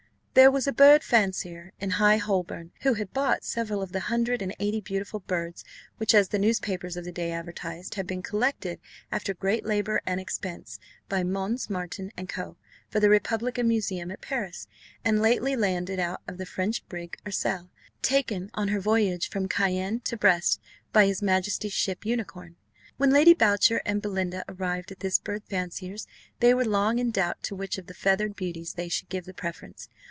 There 0.33 0.49
was 0.49 0.65
a 0.65 0.71
bird 0.71 1.03
fancier 1.03 1.73
in 1.81 1.89
High 1.89 2.15
Holborn, 2.15 2.71
who 2.83 2.93
had 2.93 3.11
bought 3.11 3.43
several 3.43 3.81
of 3.81 3.91
the 3.91 3.99
hundred 3.99 4.41
and 4.41 4.55
eighty 4.61 4.79
beautiful 4.79 5.19
birds, 5.19 5.65
which, 5.97 6.15
as 6.15 6.29
the 6.29 6.39
newspapers 6.39 6.95
of 6.95 7.03
the 7.03 7.11
day 7.11 7.33
advertised, 7.33 7.95
had 7.95 8.07
been 8.07 8.21
"collected, 8.21 8.79
after 9.11 9.33
great 9.33 9.65
labour 9.65 9.99
and 10.05 10.21
expense, 10.21 10.79
by 11.09 11.21
Mons. 11.21 11.69
Marten 11.69 12.13
and 12.15 12.29
Co. 12.29 12.55
for 12.87 13.01
the 13.01 13.09
Republican 13.09 13.67
Museum 13.67 14.09
at 14.09 14.21
Paris, 14.21 14.67
and 15.03 15.21
lately 15.21 15.57
landed 15.57 15.99
out 15.99 16.21
of 16.29 16.37
the 16.37 16.45
French 16.45 16.87
brig 16.87 17.17
Urselle, 17.25 17.69
taken 18.01 18.49
on 18.53 18.69
her 18.69 18.79
voyage 18.79 19.29
from 19.29 19.49
Cayenne 19.49 19.99
to 20.05 20.15
Brest, 20.15 20.61
by 20.93 21.07
His 21.07 21.21
Majesty's 21.21 21.73
Ship 21.73 22.05
Unicorn." 22.05 22.55
When 22.95 23.11
Lady 23.11 23.33
Boucher 23.33 23.81
and 23.85 24.01
Belinda 24.01 24.45
arrived 24.47 24.93
at 24.93 25.01
this 25.01 25.19
bird 25.19 25.43
fancier's, 25.49 26.07
they 26.39 26.53
were 26.53 26.63
long 26.63 26.99
in 26.99 27.11
doubt 27.11 27.43
to 27.43 27.53
which 27.53 27.77
of 27.77 27.87
the 27.87 27.93
feathered 27.93 28.37
beauties 28.37 28.75
they 28.75 28.87
should 28.87 29.09
give 29.09 29.25
the 29.25 29.33
preference. 29.33 29.89